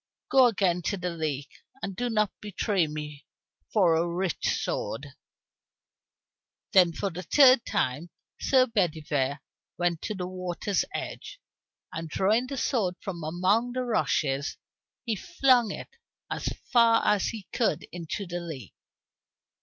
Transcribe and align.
Go 0.29 0.47
again 0.47 0.81
to 0.85 0.97
the 0.97 1.11
lake, 1.11 1.51
and 1.83 1.95
do 1.95 2.09
not 2.09 2.31
betray 2.41 2.87
me 2.87 3.27
for 3.71 3.93
a 3.93 4.07
rich 4.07 4.47
sword." 4.49 5.09
Then 6.71 6.91
for 6.91 7.11
the 7.11 7.21
third 7.21 7.67
time 7.67 8.09
Sir 8.39 8.65
Bedivere 8.65 9.41
went 9.77 10.01
to 10.01 10.15
the 10.15 10.25
water's 10.25 10.83
edge, 10.91 11.39
and 11.93 12.09
drawing 12.09 12.47
the 12.47 12.57
sword 12.57 12.95
from 12.99 13.23
among 13.23 13.73
the 13.73 13.83
rushes, 13.83 14.57
he 15.05 15.15
flung 15.15 15.69
it 15.69 15.89
as 16.31 16.47
far 16.73 17.05
as 17.05 17.25
he 17.27 17.47
could 17.53 17.83
into 17.91 18.25
the 18.25 18.39
lake. 18.39 18.73